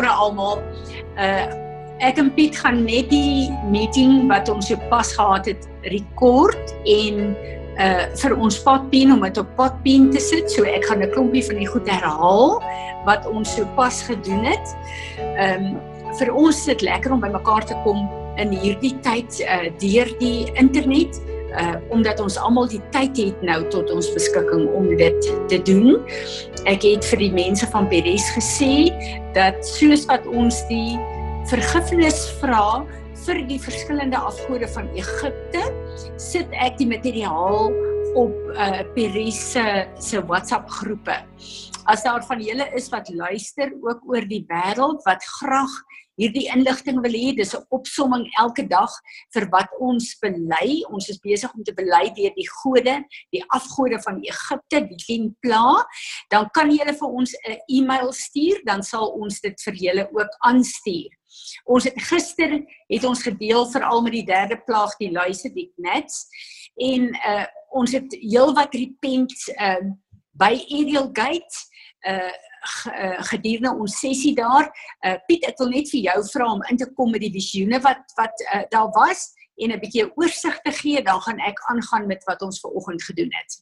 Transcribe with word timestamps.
almal. 0.00 0.62
Uh 1.16 1.60
ek 2.02 2.16
en 2.18 2.32
Piet 2.34 2.56
gaan 2.58 2.80
net 2.82 3.12
die 3.12 3.46
meeting 3.70 4.26
wat 4.26 4.48
ons 4.50 4.66
sopas 4.72 5.12
gehad 5.14 5.46
het 5.46 5.68
rekord 5.92 6.72
en 6.90 7.36
uh 7.78 8.06
vir 8.18 8.34
ons 8.34 8.58
potpien 8.64 9.12
om 9.12 9.22
dit 9.22 9.38
op 9.38 9.52
potpien 9.56 10.10
te 10.10 10.20
sit. 10.20 10.50
So 10.50 10.64
ek 10.64 10.84
gaan 10.84 11.02
'n 11.02 11.12
klompie 11.12 11.44
van 11.46 11.56
die 11.56 11.66
goed 11.66 11.88
herhaal 11.88 12.58
wat 13.04 13.26
ons 13.26 13.54
sopas 13.54 14.02
gedoen 14.02 14.44
het. 14.44 14.66
Um, 15.38 15.78
vir 16.18 16.34
ons 16.34 16.56
is 16.56 16.64
dit 16.64 16.82
lekker 16.82 17.12
om 17.12 17.20
bymekaar 17.20 17.64
te 17.64 17.74
kom 17.84 18.08
in 18.36 18.50
hierdie 18.50 18.94
tyd 19.02 19.40
uh 19.44 19.70
deur 19.78 20.08
die 20.18 20.50
internet 20.54 21.20
uh 21.60 21.76
omdat 21.92 22.20
ons 22.20 22.38
almal 22.40 22.68
die 22.70 22.80
tyd 22.94 23.16
het 23.18 23.42
nou 23.44 23.58
tot 23.74 23.90
ons 23.92 24.08
beskikking 24.14 24.68
om 24.72 24.88
dit 24.96 25.28
te 25.50 25.58
doen. 25.68 26.00
Ek 26.70 26.84
het 26.86 27.04
vir 27.12 27.26
die 27.26 27.32
mense 27.34 27.66
van 27.72 27.88
Beres 27.90 28.28
gesê 28.36 28.90
dat 29.36 29.60
soos 29.66 30.06
wat 30.10 30.26
ons 30.30 30.62
die 30.70 30.96
vergifnis 31.50 32.24
vra 32.40 32.84
vir 33.26 33.42
die 33.46 33.58
verskillende 33.62 34.18
afgode 34.18 34.66
van 34.74 34.88
Egipte, 34.98 35.62
sit 36.18 36.48
ek 36.58 36.78
die 36.80 36.88
materiaal 36.90 37.70
op 38.18 38.34
uh 38.56 38.82
Beres 38.96 39.38
se 39.52 39.86
se 40.00 40.22
WhatsApp 40.28 40.70
groepe. 40.80 41.16
As 41.90 42.04
daar 42.06 42.22
van 42.26 42.42
julle 42.42 42.68
is 42.78 42.88
wat 42.92 43.08
luister 43.10 43.72
ook 43.82 44.04
oor 44.06 44.26
die 44.28 44.44
wêreld 44.50 45.02
wat 45.08 45.24
graag 45.40 45.72
hierdie 46.20 46.48
inligting 46.52 47.00
wil 47.02 47.16
hê. 47.16 47.34
Dis 47.36 47.54
'n 47.54 47.64
opsomming 47.70 48.28
elke 48.38 48.66
dag 48.68 48.90
vir 49.34 49.48
wat 49.50 49.70
ons 49.80 50.16
bely. 50.20 50.82
Ons 50.90 51.08
is 51.08 51.18
besig 51.18 51.52
om 51.54 51.64
te 51.64 51.74
bely 51.74 52.12
deur 52.16 52.34
die 52.34 52.50
gode, 52.62 53.04
die 53.32 53.44
afgode 53.48 53.98
van 54.02 54.20
Egipte, 54.22 54.86
die 54.88 55.00
Templa. 55.06 55.84
Dan 56.30 56.48
kan 56.54 56.70
jy 56.70 56.84
vir 56.84 57.08
ons 57.08 57.34
'n 57.48 57.58
e-mail 57.68 58.12
stuur, 58.12 58.62
dan 58.64 58.82
sal 58.82 59.08
ons 59.08 59.40
dit 59.40 59.60
vir 59.64 59.74
julle 59.74 60.08
ook 60.12 60.32
aanstuur. 60.40 61.10
Ons 61.64 61.84
het 61.84 61.98
gister 62.02 62.60
het 62.88 63.04
ons 63.04 63.22
gedeel 63.22 63.66
veral 63.72 64.02
met 64.02 64.12
die 64.12 64.26
derde 64.26 64.58
plaag 64.66 64.96
die 64.98 65.10
luise 65.10 65.48
die 65.54 65.70
gnats 65.76 66.26
en 66.76 67.14
uh 67.14 67.46
ons 67.72 67.92
het 67.92 68.12
heelwat 68.20 68.74
repent 68.74 69.32
uh 69.56 69.80
by 70.36 70.52
Ariel 70.68 71.08
Gate 71.12 71.71
uh 72.06 72.32
gedurende 73.26 73.72
ons 73.74 73.98
sessie 73.98 74.34
daar. 74.34 74.68
Uh 75.06 75.16
Piet, 75.26 75.44
ek 75.48 75.58
wil 75.58 75.72
net 75.72 75.90
vir 75.90 76.04
jou 76.06 76.18
vra 76.30 76.52
om 76.52 76.62
in 76.70 76.78
te 76.78 76.86
kom 76.94 77.10
met 77.10 77.24
die 77.24 77.32
visioene 77.34 77.80
wat 77.82 78.14
wat 78.18 78.44
uh, 78.54 78.62
daar 78.70 78.90
was 78.94 79.32
en 79.56 79.72
'n 79.72 79.80
bietjie 79.80 80.06
oorsig 80.16 80.60
te 80.60 80.72
gee, 80.72 81.02
dan 81.02 81.20
gaan 81.20 81.38
ek 81.38 81.58
aangaan 81.70 82.06
met 82.06 82.24
wat 82.24 82.42
ons 82.42 82.60
ver 82.60 82.70
oggend 82.70 83.02
gedoen 83.02 83.30
het. 83.30 83.58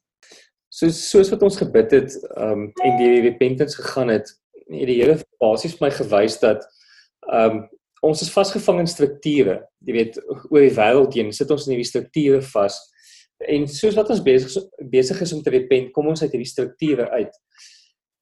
Soos 0.69 1.09
soos 1.11 1.31
wat 1.31 1.43
ons 1.43 1.57
gebid 1.57 1.91
het, 1.91 2.15
um 2.37 2.73
en 2.85 2.97
die 2.97 3.21
repentance 3.21 3.77
gegaan 3.77 4.09
het, 4.09 4.29
het 4.71 4.87
die 4.87 5.03
Here 5.03 5.19
basies 5.39 5.75
vir 5.75 5.89
my 5.89 5.91
gewys 5.91 6.39
dat 6.39 6.67
um 7.33 7.69
ons 8.01 8.23
is 8.23 8.33
vasgevang 8.33 8.79
in 8.81 8.87
strukture. 8.87 9.67
Jy 9.85 9.93
weet, 9.93 10.15
oor 10.49 10.63
die 10.63 10.77
wêreld 10.77 11.15
heen 11.15 11.33
sit 11.33 11.51
ons 11.51 11.67
in 11.67 11.75
hierdie 11.75 11.91
strukture 11.91 12.41
vas. 12.43 12.79
En 13.49 13.67
soos 13.69 13.97
wat 13.97 14.09
ons 14.11 14.23
besig 14.23 14.57
besig 14.93 15.21
is 15.21 15.33
om 15.33 15.43
te 15.43 15.53
repent, 15.53 15.93
kom 15.93 16.09
ons 16.09 16.23
uit 16.23 16.33
hierdie 16.33 16.49
strukture 16.49 17.11
uit. 17.11 17.35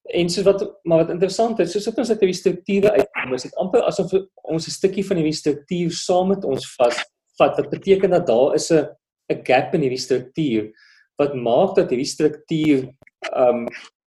En 0.08 0.30
soos 0.32 0.44
wat 0.44 0.62
maar 0.88 1.02
wat 1.04 1.10
interessant 1.12 1.58
is, 1.60 1.72
soos 1.72 1.88
ons 1.92 2.10
uit 2.10 2.20
hierdie 2.20 2.38
strukture 2.38 2.90
uitkom, 2.94 3.34
is 3.34 3.44
dit 3.44 3.56
amper 3.60 3.82
asof 3.84 4.12
ons 4.42 4.66
'n 4.66 4.70
stukkie 4.70 5.04
van 5.04 5.16
hierdie 5.20 5.36
struktuur 5.36 5.90
saam 5.92 6.28
met 6.28 6.44
ons 6.44 6.64
vas 6.76 6.96
vat. 7.38 7.56
Wat 7.56 7.70
beteken 7.70 8.10
dat 8.10 8.26
daar 8.26 8.54
is 8.54 8.70
'n 8.72 8.88
'n 9.30 9.44
gap 9.44 9.74
in 9.74 9.82
hierdie 9.82 10.06
struktuur 10.06 10.72
wat 11.18 11.34
maak 11.34 11.76
dat 11.76 11.90
hierdie 11.90 12.08
struktuur 12.08 12.88
um 13.36 13.66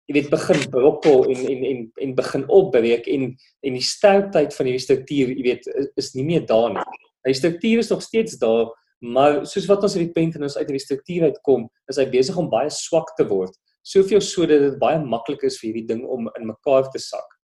jy 0.10 0.18
weet 0.18 0.32
begin 0.32 0.62
brokkel 0.74 1.26
en 1.32 1.42
en 1.54 1.64
en 1.70 1.82
en 2.04 2.14
begin 2.16 2.46
opbreek 2.50 3.08
en 3.08 3.30
en 3.62 3.78
die 3.78 3.86
sterkheid 3.86 4.56
van 4.56 4.68
hierdie 4.68 4.84
struktuur, 4.84 5.32
jy 5.32 5.44
weet, 5.46 5.68
is, 5.68 5.90
is 5.96 6.14
nie 6.18 6.26
meer 6.28 6.46
daar 6.48 6.72
nie. 6.74 6.86
Die 7.28 7.38
struktuur 7.38 7.84
is 7.84 7.92
nog 7.92 8.02
steeds 8.02 8.40
daar, 8.42 8.72
maar 9.00 9.46
soos 9.46 9.68
wat 9.70 9.84
ons 9.88 9.96
repent 9.96 10.36
en 10.36 10.48
ons 10.48 10.58
uit 10.58 10.68
hierdie 10.68 10.84
struktuur 10.84 11.30
uitkom, 11.30 11.68
is 11.92 12.00
hy 12.02 12.08
besig 12.12 12.38
om 12.38 12.50
baie 12.50 12.72
swak 12.74 13.14
te 13.20 13.28
word 13.30 13.56
soveel 13.82 14.22
sodat 14.22 14.62
dit 14.62 14.80
baie 14.80 15.00
maklik 15.04 15.44
is 15.44 15.60
vir 15.60 15.72
hierdie 15.72 15.88
ding 15.94 16.06
om 16.06 16.30
in 16.38 16.48
mekaar 16.48 16.90
te 16.92 17.00
sak. 17.00 17.38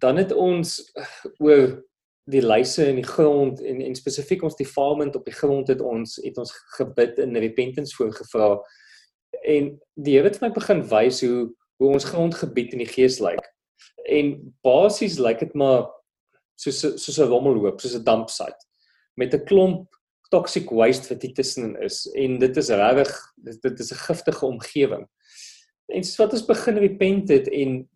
Dan 0.00 0.16
het 0.16 0.32
ons 0.32 0.78
eh, 0.98 1.10
oor 1.38 1.82
die 2.30 2.42
lyse 2.42 2.86
in 2.88 2.96
die 2.96 3.06
grond 3.06 3.60
en 3.60 3.82
en 3.84 3.94
spesifiek 3.94 4.42
ons 4.42 4.56
defilement 4.56 5.16
op 5.16 5.26
die 5.28 5.36
grond 5.36 5.68
het 5.68 5.82
ons 5.84 6.16
het 6.24 6.38
ons 6.40 6.54
gebid 6.78 7.18
in 7.20 7.36
repentance 7.36 7.96
voorgevra 7.98 8.54
en 9.44 9.74
die 10.00 10.14
Here 10.16 10.30
het 10.30 10.40
my 10.40 10.48
begin 10.54 10.80
wys 10.88 11.20
hoe 11.20 11.50
hoe 11.82 11.90
ons 11.90 12.06
grondgebied 12.06 12.72
in 12.72 12.84
die 12.84 12.88
gees 12.88 13.18
lyk. 13.18 13.42
En 14.06 14.36
basies 14.62 15.18
lyk 15.18 15.40
dit 15.42 15.56
maar 15.58 15.88
soos 16.60 16.80
soos 16.80 17.18
'n 17.18 17.28
rommelhoop, 17.28 17.80
soos 17.80 17.96
'n 17.98 18.04
dampsite 18.04 18.62
met 19.16 19.34
'n 19.34 19.44
klomp 19.44 19.93
toxic 20.30 20.70
waste 20.70 21.08
wat 21.12 21.22
hier 21.22 21.34
tussenin 21.34 21.76
is 21.82 22.04
en 22.16 22.38
dit 22.38 22.56
is 22.56 22.68
regtig 22.68 23.16
dit, 23.36 23.62
dit 23.62 23.80
is 23.80 23.92
'n 23.92 24.04
giftige 24.06 24.46
omgewing. 24.46 25.06
En 25.86 26.04
soos 26.04 26.16
wat 26.16 26.32
ons 26.32 26.46
begin 26.46 26.78
repent 26.78 27.28
het 27.28 27.48
en 27.48 27.88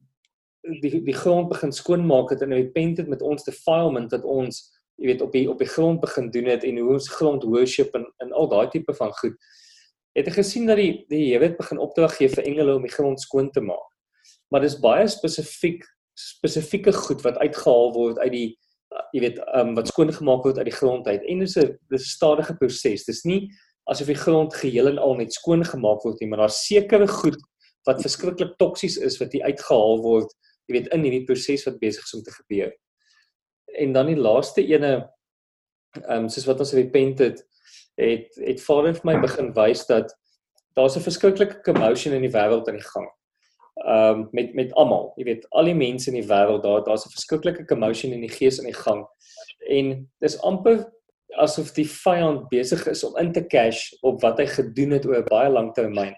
die 0.81 1.03
die 1.05 1.16
grond 1.16 1.49
begin 1.49 1.72
skoonmaak 1.72 2.31
het 2.31 2.43
en 2.43 2.53
repent 2.53 2.99
het 2.99 3.09
met 3.09 3.22
ons 3.22 3.44
defilement 3.44 4.11
dat 4.11 4.25
ons 4.25 4.61
jy 4.99 5.06
weet 5.12 5.22
op 5.22 5.33
die 5.33 5.47
op 5.50 5.59
die 5.59 5.71
grond 5.71 6.00
begin 6.00 6.31
doen 6.31 6.50
het 6.50 6.65
en 6.65 6.78
hoe 6.78 6.93
ons 6.93 7.09
grond 7.09 7.43
worship 7.43 7.94
en 7.94 8.06
en 8.19 8.33
al 8.33 8.49
daai 8.49 8.69
tipe 8.69 8.95
van 8.95 9.12
goed. 9.12 9.37
Het 10.16 10.27
ek 10.27 10.41
gesien 10.41 10.66
dat 10.66 10.77
die 10.77 11.05
die 11.09 11.33
Here 11.33 11.45
het 11.45 11.56
begin 11.56 11.78
opdrag 11.78 12.16
gee 12.16 12.28
vir 12.28 12.45
engele 12.45 12.75
om 12.75 12.83
die 12.83 12.95
grond 12.95 13.21
skoon 13.21 13.50
te 13.50 13.60
maak. 13.60 13.89
Maar 14.50 14.60
dis 14.60 14.81
baie 14.81 15.06
spesifiek 15.09 15.87
spesifieke 16.19 16.93
goed 16.93 17.22
wat 17.22 17.39
uitgehaal 17.39 17.93
word 17.95 18.19
uit 18.19 18.33
die 18.33 18.49
jy 19.12 19.22
weet 19.22 19.41
um, 19.56 19.75
wat 19.76 19.91
skoon 19.91 20.12
gemaak 20.12 20.44
word 20.47 20.59
uit 20.60 20.69
die 20.69 20.76
grond 20.76 21.09
uit 21.09 21.25
en 21.25 21.43
dis 21.44 21.56
'n 21.56 21.76
dis 21.91 22.03
'n 22.03 22.15
stadige 22.16 22.54
proses. 22.56 23.04
Dis 23.04 23.25
nie 23.25 23.50
asof 23.91 24.06
die 24.06 24.22
grond 24.25 24.54
geheel 24.54 24.88
en 24.88 24.99
al 24.99 25.15
net 25.16 25.32
skoon 25.32 25.65
gemaak 25.65 26.04
word 26.04 26.21
nie, 26.21 26.28
maar 26.28 26.44
daar's 26.44 26.66
sekere 26.66 27.09
goed 27.09 27.38
wat 27.87 28.03
verskriklik 28.03 28.56
toksies 28.59 28.97
is 28.97 29.19
wat 29.19 29.32
hier 29.32 29.44
uitgehaal 29.44 30.03
word, 30.03 30.32
jy 30.69 30.75
weet 30.77 30.93
in 30.93 31.04
hierdie 31.04 31.25
proses 31.25 31.65
wat 31.65 31.81
besig 31.81 32.04
is 32.04 32.15
om 32.15 32.22
te 32.22 32.31
gebeur. 32.31 32.72
En 33.78 33.93
dan 33.93 34.06
die 34.06 34.16
laaste 34.16 34.62
ene 34.62 35.09
um, 36.09 36.28
soos 36.28 36.47
wat 36.47 36.60
ons 36.60 36.75
repent 36.77 37.19
het, 37.19 37.44
het 37.97 38.28
het 38.37 38.60
Vader 38.60 38.94
vir 38.94 39.04
my 39.04 39.21
begin 39.21 39.54
wys 39.54 39.87
dat 39.87 40.12
daar's 40.77 40.97
'n 40.97 41.09
verskriklike 41.09 41.62
commotion 41.65 42.15
in 42.15 42.22
die 42.22 42.34
wêreld 42.34 42.69
aan 42.69 42.77
die 42.77 42.91
gang 42.94 43.09
ehm 43.88 44.21
um, 44.21 44.28
met 44.32 44.54
met 44.54 44.72
almal. 44.75 45.12
Jy 45.16 45.25
weet, 45.25 45.47
al 45.50 45.65
die 45.71 45.75
mense 45.75 46.10
in 46.10 46.19
die 46.19 46.28
wêreld, 46.28 46.62
daar 46.62 46.84
daar's 46.84 47.06
'n 47.06 47.15
verskriklike 47.15 47.65
commotion 47.65 48.12
in 48.12 48.21
die 48.21 48.37
gees 48.38 48.59
in 48.59 48.69
die 48.69 48.81
gang. 48.84 49.06
En 49.69 50.09
dis 50.21 50.41
amper 50.43 50.84
asof 51.36 51.72
die 51.77 51.89
vyand 51.89 52.48
besig 52.48 52.86
is 52.86 53.04
om 53.04 53.16
in 53.16 53.33
te 53.33 53.47
cash 53.47 53.92
op 54.03 54.22
wat 54.22 54.39
hy 54.39 54.47
gedoen 54.47 54.91
het 54.91 55.07
oor 55.07 55.22
baie 55.22 55.51
lang 55.51 55.72
termyn. 55.74 56.15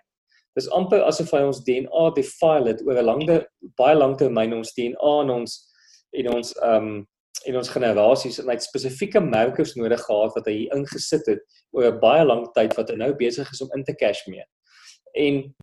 Dis 0.54 0.70
amper 0.70 1.02
asof 1.06 1.30
hy 1.30 1.42
ons 1.46 1.62
DNA 1.64 2.10
defile 2.14 2.68
het 2.72 2.82
oor 2.86 2.98
'n 2.98 3.04
lange 3.04 3.46
baie 3.76 3.96
lang 3.96 4.16
termyn 4.18 4.52
ons 4.52 4.74
DNA 4.74 5.14
en 5.22 5.30
ons 5.30 5.58
en 6.12 6.34
ons 6.34 6.54
ehm 6.62 6.76
um, 6.76 7.08
en 7.48 7.56
ons 7.56 7.68
generasies 7.68 8.38
en 8.38 8.48
hy 8.50 8.52
het 8.52 8.62
spesifieke 8.62 9.20
markers 9.20 9.74
nodig 9.74 10.02
gehad 10.04 10.34
wat 10.36 10.46
hy 10.46 10.52
hier 10.52 10.74
ingesit 10.76 11.26
het 11.26 11.40
oor 11.72 11.86
'n 11.92 12.00
baie 12.00 12.24
lang 12.24 12.52
tyd 12.52 12.76
wat 12.76 12.90
hy 12.90 12.96
nou 12.96 13.14
besig 13.14 13.50
is 13.52 13.62
om 13.62 13.70
in 13.76 13.84
te 13.84 13.94
cash 13.94 14.26
mee. 14.26 14.44
En 15.14 15.54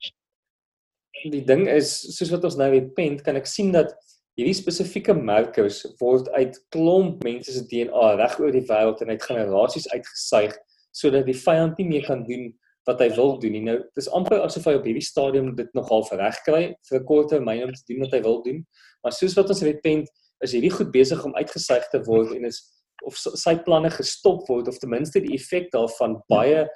die 1.26 1.44
ding 1.46 1.68
is 1.72 1.90
soos 2.18 2.32
wat 2.34 2.46
ons 2.48 2.58
nou 2.60 2.70
repent 2.72 3.24
kan 3.26 3.40
ek 3.40 3.50
sien 3.50 3.72
dat 3.76 3.94
hierdie 4.38 4.56
spesifieke 4.58 5.16
markers 5.18 5.82
word 6.02 6.30
uit 6.38 6.58
klomp 6.74 7.24
mense 7.26 7.54
se 7.54 7.64
DNA 7.70 8.14
reg 8.20 8.38
oor 8.40 8.54
die 8.54 8.66
wêreld 8.70 9.02
en 9.02 9.14
uit 9.14 9.26
generasies 9.26 9.90
uitgesuig 9.94 10.54
sodat 10.98 11.26
die 11.26 11.38
vyand 11.38 11.78
nie 11.82 11.88
meer 11.90 12.06
kan 12.06 12.24
doen 12.28 12.52
wat 12.88 13.02
hy 13.04 13.10
wil 13.18 13.36
doen 13.42 13.52
nie. 13.52 13.64
Nou 13.66 13.78
dis 13.98 14.08
amper 14.16 14.40
asof 14.46 14.70
hy 14.70 14.78
op 14.78 14.86
hierdie 14.88 15.04
stadium 15.04 15.52
dit 15.58 15.70
nogal 15.76 16.06
reg 16.22 16.38
kry 16.46 16.62
vir 16.90 17.00
'n 17.00 17.06
kort 17.06 17.30
termyn 17.34 17.66
om 17.66 17.74
te 17.74 17.84
doen 17.90 18.06
wat 18.06 18.14
hy 18.14 18.22
wil 18.24 18.42
doen. 18.44 18.66
Maar 19.04 19.12
soos 19.12 19.36
wat 19.36 19.50
ons 19.50 19.62
repent 19.62 20.08
is 20.44 20.54
hierdie 20.54 20.72
goed 20.72 20.92
besig 20.92 21.24
om 21.26 21.36
uitgesuig 21.36 21.90
te 21.92 22.00
word 22.06 22.36
en 22.36 22.46
is 22.46 22.62
of 23.06 23.18
sy 23.18 23.56
planne 23.66 23.90
gestop 23.94 24.48
word 24.50 24.68
of 24.68 24.80
ten 24.80 24.90
minste 24.90 25.20
die 25.20 25.36
effek 25.36 25.70
daarvan 25.72 26.18
baie 26.30 26.68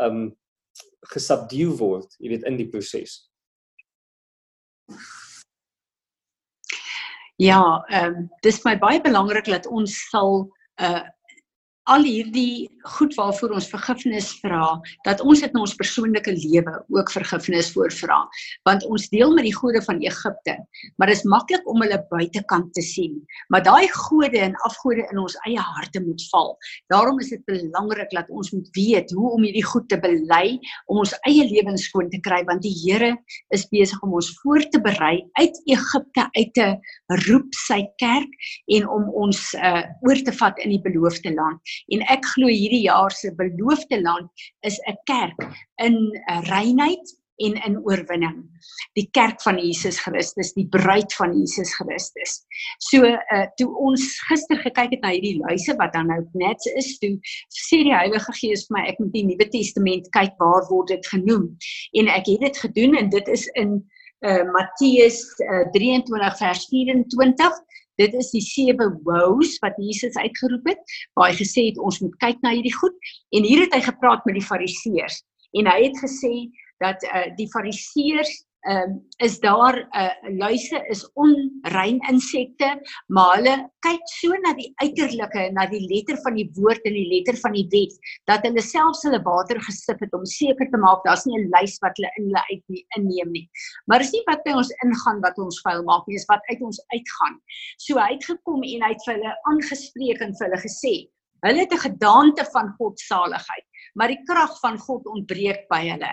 um 0.00 0.36
gesubdue 1.12 1.76
word, 1.78 2.08
jy 2.18 2.28
weet 2.28 2.46
in 2.48 2.56
die 2.56 2.68
proses. 2.68 3.28
Ja, 7.36 7.84
ehm 7.88 8.14
um, 8.14 8.28
dis 8.40 8.62
my 8.64 8.78
baie 8.80 9.00
belangrik 9.04 9.44
dat 9.52 9.66
ons 9.66 9.96
sal 10.08 10.38
uh 10.80 11.02
al 11.92 12.02
hierdie 12.02 12.66
goed 12.96 13.14
waarvoor 13.18 13.54
ons 13.56 13.68
vergifnis 13.70 14.28
vra, 14.42 14.76
dat 15.06 15.20
ons 15.22 15.42
dit 15.42 15.52
in 15.52 15.60
ons 15.62 15.74
persoonlike 15.78 16.32
lewe 16.34 16.74
ook 16.94 17.10
vergifnis 17.14 17.72
voorvra, 17.74 18.18
want 18.66 18.86
ons 18.90 19.06
deel 19.12 19.34
met 19.34 19.46
die 19.46 19.54
gode 19.54 19.82
van 19.86 20.00
Egipte, 20.02 20.56
maar 20.98 21.10
dit 21.10 21.18
is 21.18 21.26
maklik 21.30 21.66
om 21.70 21.82
hulle 21.82 21.98
buitekant 22.10 22.72
te 22.76 22.82
sien, 22.84 23.16
maar 23.54 23.64
daai 23.66 23.86
gode 23.94 24.42
en 24.48 24.56
afgode 24.68 25.06
in 25.12 25.22
ons 25.22 25.38
eie 25.46 25.62
harte 25.62 26.02
moet 26.02 26.22
val. 26.32 26.54
Daarom 26.92 27.20
is 27.22 27.30
dit 27.34 27.42
belangrik 27.50 28.10
dat 28.14 28.30
ons 28.34 28.52
moet 28.54 28.70
weet 28.78 29.14
hoe 29.14 29.32
om 29.36 29.46
hierdie 29.46 29.66
goed 29.66 29.88
te 29.90 29.98
bely 30.02 30.58
om 30.90 31.02
ons 31.02 31.14
eie 31.26 31.46
lewens 31.46 31.86
skoon 31.90 32.10
te 32.10 32.22
kry, 32.22 32.42
want 32.50 32.64
die 32.66 32.74
Here 32.76 33.14
is 33.54 33.64
besig 33.72 33.98
om 34.04 34.14
ons 34.18 34.28
voor 34.42 34.62
te 34.70 34.78
berei 34.82 35.22
uit 35.40 35.62
Egipte 35.70 36.26
uit 36.36 36.52
te 36.54 36.66
roep 37.26 37.54
sy 37.66 37.80
kerk 38.02 38.50
en 38.76 38.86
om 38.92 39.08
ons 39.24 39.40
uh, 39.58 39.82
oor 40.06 40.20
te 40.26 40.34
vat 40.38 40.60
in 40.62 40.74
die 40.76 40.82
beloofde 40.84 41.32
land 41.34 41.75
en 41.94 42.06
ek 42.12 42.24
glo 42.34 42.50
hierdie 42.52 42.86
jaar 42.86 43.12
se 43.12 43.34
beloofde 43.36 44.00
land 44.02 44.48
is 44.62 44.80
'n 44.88 44.98
kerk 45.04 45.38
in 45.82 45.96
uh, 46.30 46.42
reinheid 46.50 47.16
en 47.36 47.56
in 47.64 47.76
oorwinning. 47.84 48.44
Die 48.96 49.08
kerk 49.12 49.42
van 49.44 49.58
Jesus 49.60 49.98
Christus, 50.00 50.52
die 50.56 50.66
bruid 50.72 51.12
van 51.18 51.34
Jesus 51.36 51.74
Christus. 51.76 52.38
So 52.88 53.04
uh 53.04 53.44
toe 53.60 53.68
ons 53.88 54.06
gister 54.28 54.60
gekyk 54.62 54.96
het 54.96 55.04
na 55.04 55.12
hierdie 55.14 55.36
luise 55.42 55.76
wat 55.80 55.92
dan 55.96 56.08
nou 56.12 56.22
net 56.38 56.64
is, 56.76 56.94
toe 57.02 57.12
sê 57.52 57.82
die 57.84 57.94
Heilige 57.94 58.32
Gees 58.40 58.66
vir 58.68 58.78
my 58.78 58.86
ek 58.92 59.02
moet 59.02 59.12
die 59.16 59.26
Nuwe 59.28 59.48
Testament 59.52 60.08
kyk 60.16 60.34
waar 60.40 60.64
word 60.70 60.94
dit 60.94 61.12
genoem. 61.12 61.50
En 62.00 62.10
ek 62.12 62.32
het 62.32 62.48
dit 62.48 62.64
gedoen 62.64 62.96
en 63.02 63.12
dit 63.12 63.32
is 63.36 63.46
in 63.60 63.78
uh 64.24 64.42
Matteus 64.48 65.20
uh, 65.44 65.66
23 65.76 66.38
vers 66.40 66.68
24 66.72 67.64
Dit 68.00 68.14
is 68.14 68.30
die 68.34 68.44
sewe 68.44 68.90
woes 69.06 69.56
wat 69.64 69.78
Jesus 69.80 70.16
uitgeroep 70.20 70.68
het, 70.68 70.96
waar 71.16 71.30
hy 71.30 71.38
gesê 71.38 71.68
het 71.70 71.80
ons 71.80 72.00
moet 72.04 72.16
kyk 72.22 72.42
na 72.44 72.52
hierdie 72.56 72.74
goed. 72.76 72.96
En 73.36 73.46
hier 73.48 73.64
het 73.64 73.74
hy 73.76 73.82
gepraat 73.88 74.26
met 74.28 74.38
die 74.38 74.46
fariseërs. 74.46 75.22
En 75.56 75.70
hy 75.70 75.78
het 75.88 75.98
gesê 76.02 76.34
dat 76.84 77.02
uh, 77.08 77.26
die 77.38 77.48
fariseërs 77.52 78.34
ehm 78.66 78.90
um, 78.90 78.94
is 79.24 79.38
daar 79.40 79.76
'n 79.78 79.86
uh, 80.02 80.38
luise 80.38 80.78
is 80.90 81.02
onrein 81.14 81.98
insekte, 82.10 82.70
maar 83.06 83.36
hulle 83.36 83.54
kyk 83.86 84.02
so 84.20 84.28
na 84.42 84.52
die 84.58 84.72
uiterlike, 84.82 85.42
na 85.52 85.66
die 85.66 85.82
letter 85.92 86.18
van 86.24 86.34
die 86.34 86.48
woord 86.58 86.82
en 86.84 86.96
die 86.98 87.08
letter 87.14 87.36
van 87.44 87.52
die 87.52 87.66
wet 87.70 87.94
dat 88.30 88.42
hulle 88.46 88.62
selfs 88.62 89.04
hulle 89.06 89.22
water 89.22 89.60
gesip 89.68 90.00
het 90.00 90.12
om 90.18 90.24
seker 90.24 90.70
te 90.70 90.80
maak 90.82 91.04
daar's 91.06 91.26
nie 91.26 91.38
'n 91.38 91.50
luis 91.54 91.78
wat 91.84 91.94
hulle 91.96 92.10
in 92.18 92.24
hulle 92.28 92.44
uit 92.50 92.64
nie, 92.68 92.84
inneem 92.98 93.30
nie. 93.32 93.46
Maar 93.86 94.00
is 94.00 94.12
nie 94.12 94.24
wat 94.26 94.42
by 94.44 94.52
ons 94.62 94.72
ingaan 94.84 95.20
wat 95.22 95.38
ons 95.38 95.60
vuil 95.66 95.82
maak 95.82 96.06
nie, 96.06 96.16
is 96.16 96.28
wat 96.28 96.42
uit 96.50 96.60
ons 96.60 96.80
uitgaan. 96.94 97.40
So 97.78 97.98
hy 97.98 98.12
het 98.14 98.24
gekom 98.24 98.62
en 98.62 98.82
hy 98.82 98.92
het 98.92 99.06
vir 99.06 99.14
hulle 99.14 99.36
aangespreek 99.52 100.20
en 100.20 100.34
vir 100.34 100.46
hulle 100.48 100.62
gesê, 100.66 100.94
hulle 101.46 101.60
het 101.60 101.72
'n 101.72 101.86
gedaante 101.88 102.44
van 102.52 102.74
God 102.78 102.98
se 102.98 103.06
saligheid 103.06 103.65
maar 103.96 104.12
die 104.12 104.20
krag 104.28 104.54
van 104.62 104.78
God 104.82 105.06
ontbreek 105.10 105.66
by 105.72 105.82
hulle. 105.88 106.12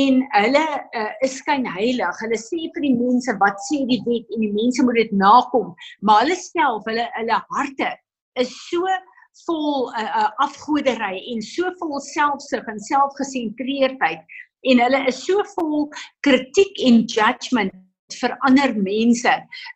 En 0.00 0.22
hulle 0.38 0.64
uh, 0.96 1.12
is 1.26 1.38
skyn 1.42 1.66
heilig. 1.76 2.22
Hulle 2.24 2.40
sê 2.40 2.70
vir 2.74 2.86
die 2.86 2.94
mense 2.96 3.34
wat 3.42 3.60
sê 3.68 3.82
die 3.90 4.00
wet 4.06 4.34
en 4.34 4.46
die 4.46 4.54
mense 4.54 4.84
moet 4.86 5.02
dit 5.02 5.14
nakom, 5.18 5.74
maar 6.00 6.24
hulle 6.24 6.38
self, 6.40 6.86
hulle 6.88 7.08
hulle 7.18 7.40
harte 7.54 7.94
is 8.38 8.52
so 8.68 8.86
vol 9.46 9.90
uh, 9.94 10.02
uh, 10.02 10.30
afgodery 10.44 11.18
en 11.32 11.42
so 11.44 11.70
vol 11.82 11.98
selfsug 12.02 12.66
en 12.70 12.80
selfgesentreerdheid 12.88 14.38
en 14.70 14.82
hulle 14.82 15.02
is 15.10 15.20
so 15.26 15.44
vol 15.54 15.86
kritiek 16.26 16.80
en 16.88 17.04
judgement 17.06 17.74
vir 18.18 18.34
ander 18.48 18.72
mense 18.74 19.34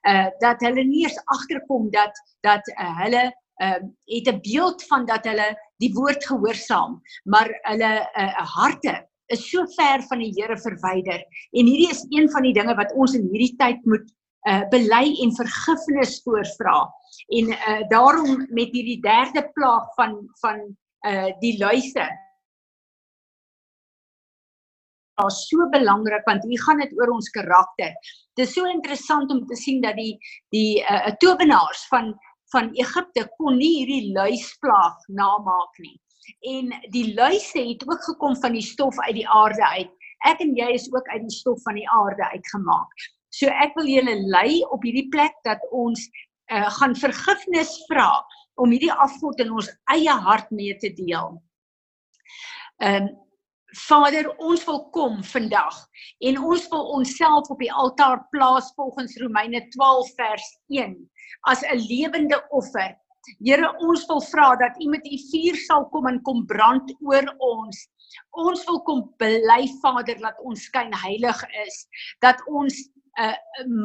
uh 0.08 0.26
dat 0.40 0.62
hulle 0.64 0.84
nie 0.88 1.04
eens 1.04 1.18
agterkom 1.36 1.90
dat 1.94 2.16
dat 2.46 2.70
uh, 2.74 2.94
hulle 3.02 3.24
ehm 3.60 3.84
uh, 3.84 3.88
het 4.04 4.28
'n 4.28 4.40
beeld 4.40 4.84
van 4.86 5.06
dat 5.06 5.24
hulle 5.24 5.48
die 5.76 5.92
woord 5.92 6.24
gehoorsaam, 6.26 7.00
maar 7.24 7.48
hulle 7.62 7.92
uh, 8.14 8.46
harte 8.56 9.08
is 9.32 9.50
so 9.50 9.66
ver 9.76 10.02
van 10.08 10.18
die 10.18 10.32
Here 10.36 10.56
verwyder. 10.58 11.20
En 11.52 11.66
hierdie 11.66 11.90
is 11.90 12.04
een 12.10 12.30
van 12.30 12.42
die 12.42 12.54
dinge 12.56 12.74
wat 12.74 12.92
ons 12.92 13.14
in 13.14 13.28
hierdie 13.32 13.56
tyd 13.56 13.84
moet 13.84 14.10
uh 14.50 14.64
bely 14.72 15.04
en 15.22 15.30
vergifnis 15.38 16.16
voorvra. 16.24 16.78
En 17.38 17.52
uh 17.54 17.82
daarom 17.88 18.46
met 18.50 18.74
hierdie 18.74 19.00
derde 19.00 19.44
plaag 19.54 19.94
van 19.94 20.18
van 20.40 20.60
uh 21.06 21.30
die 21.40 21.58
luise 21.58 22.08
is 25.26 25.38
so 25.46 25.68
belangrik 25.70 26.24
want 26.26 26.44
hier 26.48 26.62
gaan 26.62 26.80
dit 26.82 26.92
oor 26.98 27.12
ons 27.14 27.30
karakter. 27.30 27.92
Dit 28.34 28.48
is 28.48 28.54
so 28.56 28.66
interessant 28.66 29.30
om 29.30 29.44
te 29.46 29.56
sien 29.56 29.80
dat 29.84 29.94
die 29.96 30.18
die 30.50 30.82
uh 30.82 31.14
towenaars 31.22 31.86
van 31.92 32.14
van 32.52 32.70
Egipte 32.78 33.26
kon 33.38 33.56
nie 33.58 33.72
hierdie 33.80 34.12
luisplaag 34.16 34.98
namaak 35.08 35.78
nie. 35.84 35.96
En 36.52 36.70
die 36.94 37.14
luise 37.14 37.58
het 37.58 37.82
ook 37.88 38.04
gekom 38.04 38.36
van 38.40 38.54
die 38.56 38.64
stof 38.64 38.98
uit 39.06 39.16
die 39.18 39.28
aarde 39.28 39.64
uit. 39.78 39.90
Ek 40.28 40.42
en 40.44 40.54
jy 40.56 40.68
is 40.76 40.86
ook 40.92 41.08
uit 41.10 41.24
die 41.24 41.34
stof 41.34 41.62
van 41.66 41.80
die 41.80 41.88
aarde 41.90 42.28
uitgemaak. 42.34 43.08
So 43.34 43.48
ek 43.64 43.74
wil 43.78 43.88
julle 43.88 44.14
lei 44.30 44.60
op 44.70 44.84
hierdie 44.86 45.08
plek 45.10 45.34
dat 45.48 45.62
ons 45.72 46.04
uh, 46.52 46.68
gaan 46.78 46.94
vergifnis 46.98 47.72
vra 47.88 48.10
om 48.60 48.70
hierdie 48.70 48.92
afgod 48.92 49.40
in 49.40 49.50
ons 49.56 49.70
eie 49.94 50.14
hart 50.26 50.50
mee 50.52 50.76
te 50.78 50.92
deel. 50.94 51.40
Ehm 52.82 53.08
um, 53.08 53.12
Vader, 53.72 54.28
ons 54.36 54.64
wil 54.68 54.82
kom 54.92 55.22
vandag 55.24 55.76
en 56.28 56.38
ons 56.44 56.64
wil 56.68 56.90
onsself 56.98 57.48
op 57.52 57.60
die 57.62 57.72
altaar 57.72 58.20
plaas 58.34 58.72
volgens 58.76 59.16
Romeine 59.22 59.62
12 59.72 60.10
vers 60.18 60.48
1 60.68 60.96
as 61.48 61.62
'n 61.64 61.80
lewende 61.88 62.38
offer. 62.50 62.96
Here, 63.40 63.72
ons 63.78 64.04
wil 64.06 64.20
vra 64.20 64.56
dat 64.56 64.76
U 64.82 64.88
met 64.88 65.06
U 65.06 65.16
vuur 65.30 65.56
sal 65.56 65.88
kom 65.88 66.06
en 66.06 66.22
kom 66.22 66.44
brand 66.46 66.92
oor 67.00 67.34
ons. 67.38 67.88
Ons 68.30 68.64
wil 68.66 68.82
kom 68.82 69.14
bely 69.18 69.68
Vader 69.80 70.18
dat 70.18 70.36
ons 70.44 70.64
skyn 70.64 70.92
heilig 70.92 71.44
is, 71.64 71.86
dat 72.20 72.42
ons 72.46 72.74
uh 73.20 73.36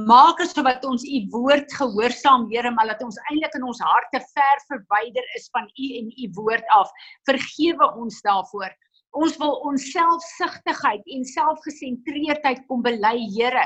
maak 0.08 0.40
asof 0.40 0.64
wat 0.64 0.86
ons 0.88 1.04
u 1.04 1.18
woord 1.32 1.74
gehoorsaam 1.76 2.46
Here 2.48 2.72
maar 2.72 2.88
dat 2.88 3.02
ons 3.04 3.18
eintlik 3.30 3.56
in 3.60 3.64
ons 3.68 3.80
harte 3.84 4.22
ver 4.24 4.62
verwyder 4.70 5.26
is 5.36 5.50
van 5.52 5.68
u 5.68 5.88
en 6.00 6.08
u 6.08 6.30
woord 6.40 6.64
af 6.72 6.92
vergewe 7.28 7.92
ons 8.00 8.22
daarvoor 8.24 8.72
Ons 9.18 9.38
wil 9.42 9.56
ons 9.66 9.86
selfsugtigheid 9.94 11.06
en 11.16 11.24
selfgesentreerdheid 11.26 12.60
kom 12.70 12.84
bely, 12.86 13.16
Here. 13.34 13.64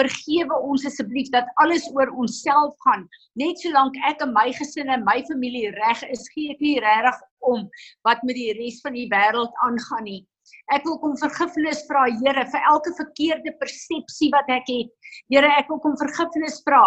Vergewe 0.00 0.56
ons 0.70 0.86
asseblief 0.88 1.28
dat 1.34 1.50
alles 1.60 1.84
oor 1.92 2.12
onsself 2.22 2.72
gaan. 2.86 3.04
Net 3.40 3.60
solank 3.60 3.98
ek 4.08 4.24
en 4.24 4.32
my 4.36 4.46
gesin 4.56 4.92
en 4.94 5.04
my 5.04 5.18
familie 5.28 5.74
reg 5.76 6.04
is, 6.08 6.24
gee 6.32 6.54
ek 6.54 6.62
nie 6.64 6.78
regtig 6.84 7.20
om 7.44 7.66
wat 8.08 8.24
met 8.24 8.38
die 8.40 8.54
res 8.56 8.80
van 8.84 8.96
die 8.96 9.08
wêreld 9.12 9.52
aangaan 9.66 10.08
nie. 10.08 10.22
Ek 10.72 10.84
wil 10.88 10.96
kom 11.02 11.18
vergifnis 11.20 11.84
vra, 11.88 12.06
Here, 12.22 12.46
vir 12.52 12.68
elke 12.72 12.92
verkeerde 12.96 13.52
persepsie 13.60 14.30
wat 14.32 14.48
ek 14.52 14.68
het. 14.72 15.12
Here, 15.32 15.52
ek 15.60 15.68
wil 15.72 15.82
kom 15.84 15.98
vergifnis 16.00 16.62
vra 16.64 16.86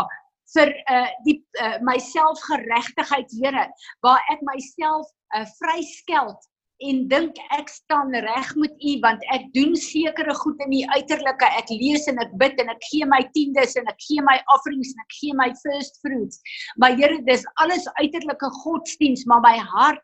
vir 0.56 0.72
uh 0.94 1.08
die 1.26 1.38
uh, 1.60 1.76
myself 1.84 2.40
geregtigheid 2.48 3.34
Here 3.36 3.66
waar 4.06 4.22
ek 4.32 4.44
myself 4.48 5.10
uh 5.36 5.44
vryskeld 5.58 6.40
en 6.86 6.98
dink 7.10 7.38
ek 7.58 7.72
staan 7.74 8.14
reg 8.14 8.50
met 8.62 8.74
u 8.86 8.92
want 9.02 9.24
ek 9.34 9.48
doen 9.56 9.74
sekere 9.82 10.34
goed 10.38 10.60
in 10.66 10.74
die 10.76 10.86
uiterlike. 10.94 11.50
Ek 11.58 11.72
lees 11.74 12.06
en 12.12 12.22
ek 12.22 12.34
bid 12.38 12.60
en 12.62 12.70
ek 12.74 12.84
gee 12.92 13.08
my 13.10 13.24
tiendes 13.34 13.74
en 13.80 13.90
ek 13.90 13.98
gee 14.06 14.22
my 14.26 14.38
offerings 14.54 14.94
en 14.94 15.06
ek 15.06 15.16
gee 15.20 15.38
my 15.38 15.50
first 15.64 15.98
fruits. 16.06 16.42
Maar 16.78 16.98
Here 17.00 17.18
dis 17.26 17.46
alles 17.64 17.88
uiterlike 17.98 18.52
godsdiens 18.62 19.26
maar 19.26 19.42
my 19.46 19.58
hart 19.58 20.04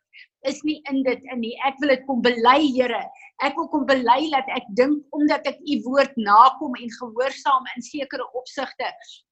is 0.50 0.60
nie 0.68 0.82
in 0.90 1.04
dit 1.06 1.22
in 1.32 1.44
nie. 1.46 1.54
Ek 1.68 1.78
wil 1.80 1.94
dit 1.94 2.06
kom 2.10 2.26
bely 2.26 2.60
Here. 2.74 3.04
Ek 3.46 3.56
wil 3.60 3.70
kom 3.70 3.86
bely 3.90 4.20
dat 4.34 4.50
ek 4.58 4.66
dink 4.78 5.06
omdat 5.16 5.46
ek 5.50 5.62
u 5.62 5.80
woord 5.86 6.18
nakom 6.18 6.74
en 6.80 6.98
gehoorsaam 7.00 7.70
in 7.78 7.86
sekere 7.86 8.26
opsigte 8.34 8.90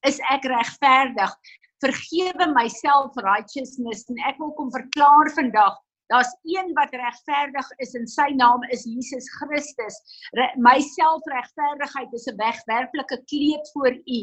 is 0.07 0.21
ek 0.29 0.45
regverdig. 0.45 1.33
Vergewe 1.81 2.53
myself 2.53 3.17
righteousness 3.25 4.05
en 4.13 4.21
ek 4.29 4.38
wil 4.38 4.53
kom 4.60 4.69
verklaar 4.74 5.33
vandag 5.33 5.79
Daar's 6.12 6.32
een 6.44 6.74
wat 6.75 6.91
regverdig 6.91 7.68
is 7.84 7.94
en 7.96 8.08
sy 8.08 8.27
naam 8.36 8.63
is 8.75 8.84
Jesus 8.84 9.30
Christus. 9.38 9.96
Re, 10.36 10.50
my 10.60 10.77
selfregverdigheid 10.84 12.13
is 12.20 12.27
'n 12.27 12.36
wegwerplike 12.41 13.18
kleed 13.32 13.72
voor 13.74 13.96
U. 13.96 14.20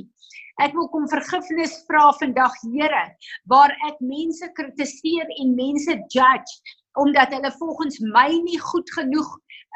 Ek 0.60 0.74
wil 0.76 0.88
kom 0.92 1.08
vergifnis 1.08 1.78
vra 1.88 2.12
vandag, 2.20 2.52
Here, 2.74 3.04
waar 3.46 3.72
ek 3.88 3.96
mense 4.00 4.50
kritiseer 4.52 5.28
en 5.40 5.54
mense 5.54 5.94
judge 6.12 6.76
omdat 6.98 7.32
hulle 7.32 7.52
volgens 7.58 7.98
my 7.98 8.30
nie 8.42 8.58
goed 8.58 8.90
genoeg 8.90 9.28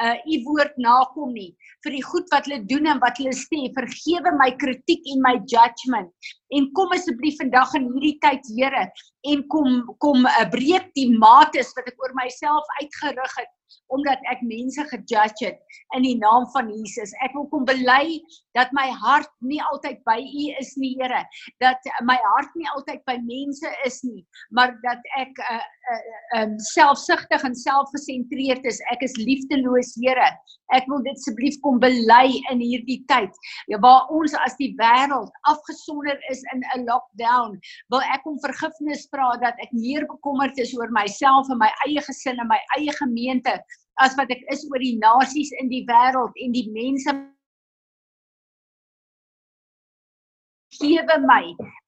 uh 0.02 0.16
u 0.34 0.36
woord 0.46 0.76
nakom 0.80 1.32
nie 1.36 1.50
vir 1.84 1.94
die 1.96 2.04
goed 2.04 2.30
wat 2.32 2.46
hulle 2.48 2.64
doen 2.70 2.88
en 2.88 3.00
wat 3.02 3.18
hulle 3.20 3.34
sê 3.36 3.68
vergewe 3.76 4.32
my 4.38 4.48
kritiek 4.62 5.04
en 5.14 5.20
my 5.26 5.34
judgement 5.52 6.32
en 6.56 6.68
kom 6.78 6.94
asseblief 6.96 7.36
vandag 7.42 7.74
in 7.78 7.90
hierdie 7.92 8.16
tyd 8.24 8.48
Here 8.56 8.86
en 9.30 9.46
kom 9.46 9.68
kom 9.98 10.18
'n 10.26 10.30
uh, 10.40 10.48
breek 10.50 10.90
die 10.98 11.10
mates 11.18 11.72
wat 11.76 11.86
ek 11.90 12.00
oor 12.02 12.14
myself 12.18 12.64
uitgerig 12.80 13.34
het 13.38 13.52
omdat 13.92 14.20
ek 14.32 14.40
mense 14.48 14.84
gejudge 14.88 15.46
het 15.46 15.80
in 15.96 16.06
die 16.06 16.16
naam 16.20 16.46
van 16.54 16.70
Jesus. 16.72 17.12
Ek 17.24 17.34
wil 17.36 17.46
kom 17.52 17.66
bely 17.68 18.20
dat 18.56 18.72
my 18.76 18.88
hart 19.02 19.30
nie 19.44 19.60
altyd 19.70 20.00
by 20.08 20.18
U 20.20 20.46
is 20.60 20.72
nie, 20.80 20.94
Here. 21.00 21.22
Dat 21.60 21.80
my 22.08 22.16
hart 22.34 22.52
nie 22.58 22.68
altyd 22.72 23.02
by 23.08 23.18
mense 23.24 23.68
is 23.86 24.00
nie, 24.04 24.24
maar 24.50 24.74
dat 24.84 25.00
ek 25.20 25.32
'n 25.32 25.56
uh, 25.56 25.64
uh, 25.92 26.42
um, 26.42 26.58
selfsugtig 26.72 27.44
en 27.44 27.54
selfgesentreerd 27.54 28.64
is. 28.64 28.80
Ek 28.92 29.02
is 29.02 29.16
liefdeloos, 29.16 29.94
Here. 30.00 30.30
Ek 30.72 30.88
wil 30.88 31.02
dit 31.04 31.16
asseblief 31.16 31.58
kom 31.60 31.80
bely 31.80 32.40
in 32.50 32.60
hierdie 32.64 33.02
tyd. 33.08 33.32
Ja, 33.68 33.78
waar 33.78 34.08
ons 34.08 34.34
as 34.34 34.56
die 34.56 34.72
wêreld 34.78 35.32
afgesonder 35.48 36.16
is 36.30 36.40
in 36.54 36.64
'n 36.76 36.86
lockdown, 36.88 37.60
wil 37.88 38.00
ek 38.00 38.24
om 38.26 38.40
vergifnis 38.40 39.08
vra 39.12 39.28
dat 39.42 39.58
ek 39.64 39.72
meer 39.76 40.06
bekommerd 40.08 40.58
is 40.62 40.72
oor 40.78 40.90
myself 40.96 41.50
en 41.52 41.60
my 41.60 41.70
eie 41.86 42.02
gesin 42.08 42.40
en 42.40 42.48
my 42.50 42.60
eie 42.78 42.94
gemeente 42.96 43.54
as 44.00 44.16
wat 44.16 44.32
ek 44.32 44.42
is 44.54 44.64
oor 44.70 44.80
die 44.80 44.96
nasies 45.02 45.52
in 45.60 45.68
die 45.72 45.84
wêreld 45.90 46.36
en 46.44 46.56
die 46.56 46.68
mense 46.72 47.14
gewe 50.78 51.18
my 51.28 51.42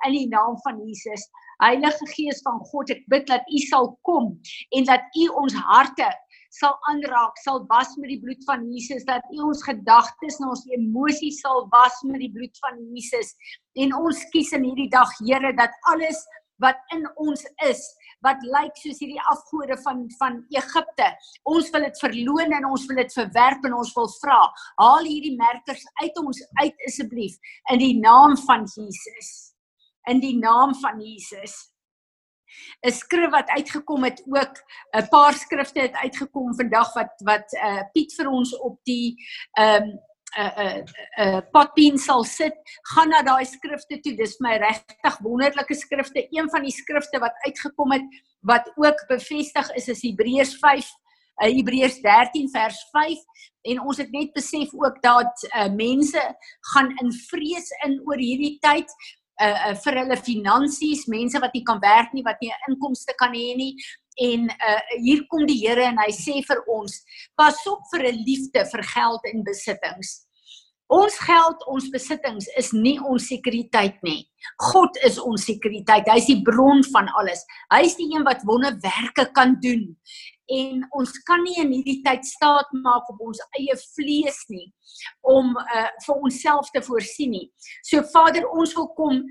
in 0.05 0.13
die 0.13 0.29
naam 0.29 0.59
van 0.65 0.77
Jesus. 0.85 1.25
Heilige 1.63 2.07
Gees 2.13 2.43
van 2.45 2.61
God, 2.69 2.91
ek 2.93 3.01
bid 3.09 3.25
dat 3.31 3.47
U 3.49 3.61
sal 3.71 3.89
kom 4.07 4.35
en 4.77 4.87
dat 4.91 5.17
U 5.23 5.31
ons 5.41 5.57
harte 5.71 6.11
sal 6.55 6.77
aanraak, 6.91 7.39
sal 7.43 7.65
was 7.71 7.97
met 7.99 8.13
die 8.13 8.21
bloed 8.23 8.45
van 8.47 8.63
Jesus, 8.71 9.03
dat 9.09 9.25
U 9.35 9.41
ons 9.49 9.65
gedagtes 9.67 10.37
en 10.39 10.53
ons 10.53 10.63
emosies 10.77 11.41
sal 11.43 11.65
was 11.73 11.97
met 12.07 12.21
die 12.23 12.31
bloed 12.31 12.61
van 12.63 12.79
Jesus. 12.93 13.33
En 13.81 13.95
ons 13.99 14.21
kies 14.35 14.53
in 14.55 14.69
hierdie 14.69 14.91
dag, 14.93 15.11
Here, 15.25 15.51
dat 15.59 15.75
alles 15.91 16.21
wat 16.63 16.79
in 16.95 17.07
ons 17.21 17.45
is 17.67 17.83
wat 18.25 18.41
lyk 18.49 18.77
soos 18.81 19.01
hierdie 19.03 19.21
afgode 19.31 19.77
van 19.85 20.05
van 20.19 20.39
Egipte. 20.55 21.11
Ons 21.51 21.71
wil 21.75 21.87
dit 21.89 22.01
verloon 22.05 22.57
en 22.59 22.71
ons 22.71 22.87
wil 22.89 23.03
dit 23.03 23.19
verwerp 23.19 23.67
en 23.69 23.77
ons 23.81 23.93
wil 23.99 24.09
vra, 24.21 24.39
haal 24.81 25.05
hierdie 25.09 25.37
merkers 25.37 25.85
uit 26.03 26.23
ons 26.23 26.41
uit 26.63 26.89
asseblief 26.89 27.37
in 27.75 27.83
die 27.83 27.95
naam 28.01 28.37
van 28.47 28.67
Jesus. 28.71 29.31
In 30.09 30.21
die 30.21 30.37
naam 30.39 30.75
van 30.83 31.01
Jesus. 31.01 31.75
'n 32.87 32.93
skrif 32.93 33.31
wat 33.31 33.49
uitgekom 33.51 34.05
het 34.05 34.23
ook 34.31 34.55
'n 34.97 35.09
paar 35.11 35.35
skrifte 35.35 35.81
het 35.81 35.97
uitgekom 36.05 36.55
vandag 36.55 36.93
wat 36.95 37.15
wat 37.25 37.53
uh, 37.53 37.83
Piet 37.93 38.15
vir 38.15 38.29
ons 38.31 38.59
op 38.59 38.79
die 38.85 39.17
ehm 39.59 39.83
um, 39.83 39.99
'n 40.37 40.43
uh, 40.43 40.65
'n 40.65 40.79
uh, 40.79 41.25
'n 41.25 41.35
uh, 41.37 41.41
potpien 41.53 41.99
sal 41.99 42.25
sit, 42.25 42.55
gaan 42.95 43.09
na 43.09 43.23
daai 43.23 43.45
skrifte 43.45 44.01
toe. 44.01 44.17
Dis 44.17 44.41
my 44.41 44.57
regtig 44.57 45.19
wonderlike 45.21 45.75
skrifte. 45.75 46.27
Een 46.31 46.51
van 46.51 46.63
die 46.63 46.75
skrifte 46.75 47.19
wat 47.19 47.35
uitgekom 47.47 47.93
het 47.93 48.07
wat 48.43 48.73
ook 48.77 49.07
bevestig 49.09 49.71
is 49.75 49.89
is 49.89 50.03
Hebreërs 50.03 50.59
5 50.59 50.91
uh, 51.43 51.51
Hebreërs 51.51 52.01
13 52.01 52.51
vers 52.51 52.79
5 52.93 53.19
en 53.73 53.81
ons 53.81 53.99
het 53.99 54.11
net 54.13 54.33
besef 54.37 54.73
ook 54.73 55.03
dat 55.03 55.47
uh, 55.51 55.69
mense 55.73 56.23
gaan 56.73 56.91
in 57.03 57.13
vrees 57.31 57.71
in 57.87 58.01
oor 58.05 58.21
hierdie 58.21 58.59
tyd 58.63 58.91
uh, 59.43 59.71
uh 59.71 59.75
vir 59.83 59.99
hulle 60.03 60.19
finansies, 60.21 61.07
mense 61.11 61.41
wat 61.43 61.55
nie 61.57 61.65
kan 61.67 61.81
werk 61.83 62.13
nie, 62.15 62.23
wat 62.27 62.41
nie 62.45 62.53
inkomste 62.69 63.17
kan 63.19 63.35
hê 63.35 63.55
nie 63.59 63.75
en 64.23 64.47
uh 64.53 64.81
hier 65.03 65.25
kom 65.31 65.47
die 65.47 65.59
Here 65.59 65.89
en 65.89 65.99
hy 65.99 66.11
sê 66.15 66.39
vir 66.47 66.61
ons 66.71 67.01
pas 67.35 67.57
op 67.67 67.83
vir 67.93 68.13
'n 68.13 68.23
liefde 68.27 68.63
vir 68.71 68.83
geld 68.95 69.27
en 69.33 69.45
besittings. 69.45 70.24
Ons 70.93 71.17
geld, 71.25 71.63
ons 71.71 71.87
besittings 71.89 72.45
is 72.61 72.71
nie 72.77 72.99
ons 73.01 73.25
sekuriteit 73.31 73.97
nie. 74.05 74.27
God 74.61 74.99
is 75.07 75.17
ons 75.17 75.47
sekuriteit. 75.49 76.09
Hy 76.11 76.19
is 76.21 76.29
die 76.29 76.43
bron 76.45 76.85
van 76.93 77.09
alles. 77.17 77.41
Hy 77.73 77.81
is 77.87 77.97
die 77.97 78.11
een 78.13 78.27
wat 78.27 78.45
wonderwerke 78.45 79.31
kan 79.33 79.57
doen. 79.65 79.95
En 80.53 80.83
ons 80.93 81.15
kan 81.25 81.41
nie 81.41 81.57
in 81.63 81.73
hierdie 81.73 82.03
tyd 82.05 82.27
staat 82.29 82.69
maak 82.85 83.09
op 83.09 83.23
ons 83.25 83.41
eie 83.57 83.77
vlees 83.97 84.43
nie 84.53 84.67
om 85.25 85.55
uh, 85.57 85.89
vir 86.05 86.21
onsself 86.21 86.69
te 86.75 86.83
voorsien 86.85 87.33
nie. 87.33 87.47
So 87.81 88.05
Vader, 88.13 88.45
ons 88.53 88.77
wil 88.77 88.91
kom 88.99 89.23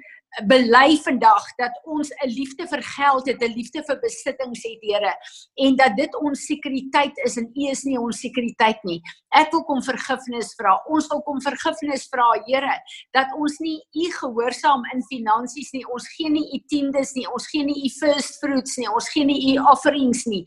bely 0.42 0.98
vandag 0.98 1.46
dat 1.58 1.74
ons 1.86 2.10
'n 2.10 2.30
liefde 2.30 2.68
vir 2.68 2.82
geld 2.82 3.28
het, 3.28 3.42
'n 3.42 3.54
liefde 3.54 3.84
vir 3.84 4.00
besittings 4.00 4.64
het, 4.64 4.80
Here, 4.82 5.14
en 5.56 5.76
dat 5.76 5.96
dit 5.96 6.16
ons 6.16 6.46
sekuriteit 6.46 7.14
is 7.26 7.38
en 7.38 7.52
U 7.56 7.70
is 7.70 7.84
nie 7.84 7.98
ons 7.98 8.20
sekuriteit 8.20 8.84
nie. 8.84 9.02
Ek 9.34 9.52
wil 9.52 9.64
kom 9.64 9.82
vergifnis 9.82 10.54
vra. 10.54 10.78
Ons 10.88 11.08
wil 11.08 11.22
kom 11.22 11.42
vergifnis 11.42 12.08
vra, 12.12 12.26
Here, 12.46 12.76
dat 13.14 13.28
ons 13.38 13.60
nie 13.60 13.82
U 13.96 14.12
gehoorsaam 14.12 14.84
in 14.94 15.02
finansies 15.10 15.72
nie. 15.74 15.86
Ons 15.94 16.08
gee 16.18 16.30
nie 16.30 16.46
U 16.54 16.60
tiendes 16.68 17.14
nie. 17.14 17.26
Ons 17.28 17.48
gee 17.48 17.64
nie 17.64 17.86
U 17.86 17.90
first 17.90 18.40
fruits 18.40 18.78
nie. 18.78 18.88
Ons 18.90 19.10
gee 19.10 19.26
nie 19.26 19.54
U 19.54 19.58
offerings 19.72 20.26
nie. 20.26 20.44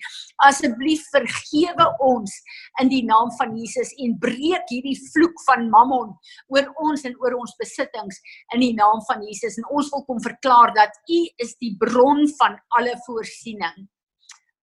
Asseblief 0.46 1.02
vergewe 1.10 1.86
ons 1.98 2.32
in 2.80 2.88
die 2.88 3.02
naam 3.04 3.30
van 3.38 3.56
Jesus 3.56 3.92
en 4.02 4.18
breek 4.22 4.66
hierdie 4.70 4.98
vloek 5.12 5.34
van 5.46 5.68
Mammon 5.70 6.14
oor 6.54 6.70
ons 6.86 7.04
en 7.08 7.14
oor 7.22 7.38
ons 7.40 7.56
besittings 7.58 8.20
in 8.54 8.60
die 8.60 8.74
naam 8.74 9.02
van 9.08 9.22
Jesus. 9.26 9.58
En 9.58 9.68
ons 9.76 9.90
wil 9.92 10.04
kom 10.08 10.22
verklaar 10.24 10.72
dat 10.76 10.96
U 11.12 11.20
is 11.44 11.54
die 11.60 11.74
bron 11.80 12.24
van 12.40 12.56
alle 12.78 12.96
voorsiening. 13.06 13.86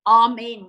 Amen. 0.10 0.68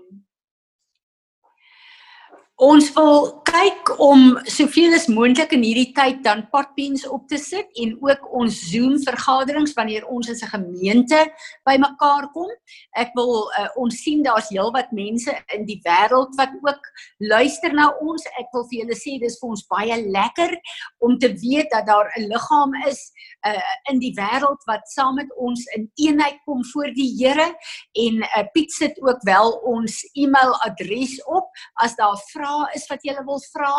Ons 2.63 2.93
wil 2.95 3.43
kyk 3.51 3.89
om 3.99 4.37
soveel 4.47 4.93
as 4.95 5.09
moontlik 5.11 5.51
in 5.57 5.65
hierdie 5.67 5.91
tyd 5.95 6.21
dan 6.23 6.45
potpens 6.53 7.03
op 7.11 7.25
te 7.27 7.35
sit 7.39 7.67
en 7.83 7.97
ook 7.99 8.29
ons 8.31 8.61
Zoom 8.71 8.95
vergaderings 9.03 9.75
wanneer 9.75 10.07
ons 10.07 10.31
as 10.31 10.43
'n 10.43 10.55
gemeente 10.55 11.19
bymekaar 11.67 12.31
kom. 12.31 12.47
Ek 12.95 13.11
wil 13.15 13.51
uh, 13.59 13.67
ons 13.75 13.99
sien 13.99 14.23
daar's 14.23 14.51
heelwat 14.55 14.93
mense 14.93 15.35
in 15.55 15.67
die 15.67 15.81
wêreld 15.83 16.31
wat 16.39 16.55
ook 16.63 16.83
luister 17.19 17.75
na 17.75 17.91
ons. 17.99 18.23
Ek 18.39 18.47
wil 18.53 18.67
vir 18.71 18.87
julle 18.87 18.99
sê 19.03 19.19
dis 19.19 19.39
vir 19.41 19.51
ons 19.51 19.67
baie 19.67 19.97
lekker 20.07 20.55
om 21.03 21.19
te 21.19 21.35
weet 21.35 21.71
dat 21.75 21.87
daar 21.87 22.07
'n 22.15 22.29
liggaam 22.31 22.75
is 22.87 23.11
uh, 23.47 23.59
in 23.91 23.99
die 23.99 24.15
wêreld 24.15 24.63
wat 24.71 24.87
saam 24.95 25.15
met 25.15 25.31
ons 25.37 25.67
in 25.75 25.91
eenheid 25.95 26.39
kom 26.47 26.63
voor 26.71 26.95
die 26.95 27.11
Here 27.19 27.51
en 27.93 28.23
uh, 28.23 28.47
Piet 28.53 28.71
sit 28.71 28.95
ook 29.03 29.23
wel 29.23 29.51
ons 29.67 30.07
e-mailadres 30.15 31.19
op 31.27 31.51
as 31.83 31.97
daar 31.97 32.19
vrae 32.31 32.44
is 32.77 32.87
wat 32.91 33.05
jy 33.07 33.17
wil 33.27 33.43
vra, 33.53 33.75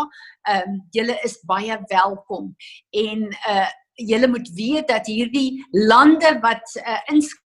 ehm 0.50 0.70
um, 0.76 0.78
julle 0.96 1.18
is 1.24 1.40
baie 1.50 1.80
welkom. 1.92 2.54
En 2.92 3.28
uh 3.56 3.72
julle 3.96 4.28
moet 4.28 4.50
weet 4.54 4.88
dat 4.88 5.08
hierdie 5.08 5.66
lande 5.72 6.34
wat 6.44 6.74
uh, 6.82 6.98
inskryf 7.14 7.45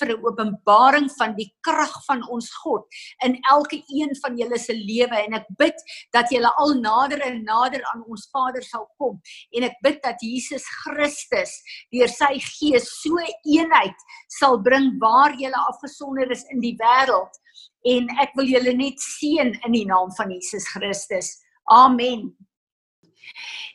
vir 0.00 0.12
'n 0.14 0.24
openbaring 0.26 1.08
van 1.18 1.34
die 1.36 1.48
krag 1.66 1.94
van 2.06 2.24
ons 2.28 2.50
God 2.62 2.84
in 3.26 3.38
elke 3.52 3.82
een 3.88 4.14
van 4.22 4.36
julle 4.36 4.58
se 4.58 4.74
lewe 4.74 5.16
en 5.24 5.34
ek 5.40 5.46
bid 5.58 5.84
dat 6.12 6.30
julle 6.30 6.50
al 6.56 6.74
nader 6.80 7.20
en 7.20 7.42
nader 7.44 7.84
aan 7.92 8.04
ons 8.08 8.28
Vader 8.32 8.62
sal 8.62 8.88
kom 8.98 9.20
en 9.52 9.68
ek 9.70 9.76
bid 9.82 10.02
dat 10.02 10.20
Jesus 10.20 10.64
Christus 10.82 11.52
deur 11.92 12.08
sy 12.08 12.38
gees 12.38 12.88
so 13.02 13.16
eenheid 13.44 13.96
sal 14.40 14.58
bring 14.58 14.98
waar 15.00 15.36
julle 15.38 15.66
afgesonder 15.68 16.30
is 16.30 16.44
in 16.50 16.60
die 16.60 16.76
wêreld 16.80 17.40
en 17.84 18.10
ek 18.20 18.34
wil 18.36 18.48
julle 18.48 18.74
net 18.76 19.00
seën 19.00 19.54
in 19.66 19.72
die 19.72 19.86
naam 19.88 20.12
van 20.18 20.30
Jesus 20.32 20.68
Christus. 20.74 21.38
Amen. 21.70 22.30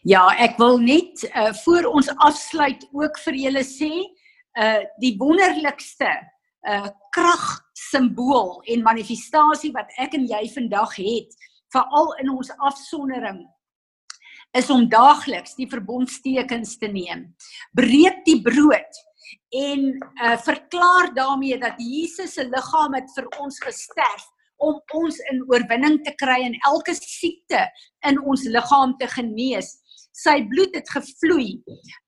Ja, 0.06 0.28
ek 0.42 0.60
wil 0.62 0.78
net 0.84 1.24
uh, 1.32 1.52
voor 1.64 1.90
ons 1.98 2.12
afsluit 2.28 2.86
ook 2.94 3.18
vir 3.26 3.40
julle 3.48 3.64
sê, 3.66 3.92
uh 4.60 4.84
die 5.04 5.16
wonderlikste 5.20 6.12
uh 6.68 6.90
krag 7.16 7.46
simbool 7.76 8.62
en 8.72 8.86
manifestasie 8.86 9.74
wat 9.76 9.92
ek 10.02 10.16
en 10.18 10.28
jy 10.30 10.46
vandag 10.54 10.96
het, 11.00 11.36
veral 11.74 12.14
in 12.24 12.32
ons 12.32 12.52
afsondering 12.58 13.44
is 14.56 14.70
om 14.72 14.86
daagliks 14.90 15.58
die 15.60 15.68
verbondstekens 15.68 16.78
te 16.80 16.88
neem. 16.88 17.28
Breek 17.76 18.24
die 18.28 18.40
brood 18.44 19.02
en 19.56 19.84
uh, 19.96 20.38
verklaar 20.46 21.12
daarmee 21.16 21.58
dat 21.60 21.80
Jesus 21.82 22.36
se 22.38 22.46
liggaam 22.48 22.96
het 22.96 23.12
vir 23.16 23.28
ons 23.42 23.60
gesterf 23.64 24.26
om 24.64 24.80
ons 24.96 25.18
in 25.32 25.42
oorwinning 25.52 26.00
te 26.06 26.14
kry 26.16 26.38
en 26.46 26.56
elke 26.70 26.96
siekte 26.96 27.66
in 28.08 28.20
ons 28.24 28.46
liggaam 28.48 28.96
te 29.00 29.10
genees. 29.12 29.74
Sy 30.16 30.38
bloed 30.48 30.76
het 30.78 30.88
gevloei 30.94 31.58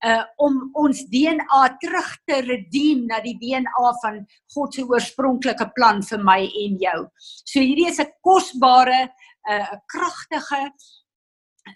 uh 0.07 0.23
om 0.43 0.59
ons 0.79 1.01
DNA 1.11 1.63
terug 1.81 2.11
te 2.29 2.39
redeem 2.45 3.03
na 3.09 3.19
die 3.23 3.35
DNA 3.41 3.89
van 4.03 4.21
God 4.55 4.77
se 4.77 4.85
oorspronklike 4.87 5.67
plan 5.75 5.99
vir 6.09 6.23
my 6.23 6.39
en 6.63 6.77
jou. 6.83 7.01
So 7.43 7.59
hierdie 7.59 7.89
is 7.91 7.99
'n 7.99 8.13
kosbare 8.23 9.01
'n 9.03 9.11
uh, 9.51 9.75
kragtige 9.91 10.61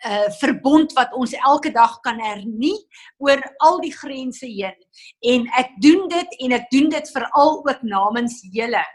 uh 0.08 0.30
verbond 0.40 0.94
wat 0.96 1.12
ons 1.14 1.34
elke 1.34 1.72
dag 1.72 2.00
kan 2.06 2.20
hernie 2.20 2.78
oor 3.20 3.42
al 3.60 3.82
die 3.84 3.92
grense 3.92 4.48
heen. 4.48 4.78
En 5.20 5.48
ek 5.60 5.76
doen 5.84 6.08
dit 6.08 6.40
en 6.46 6.52
ek 6.60 6.72
doen 6.72 6.90
dit 6.90 7.12
veral 7.12 7.60
ook 7.60 7.84
namens 7.84 8.40
julle. 8.56 8.86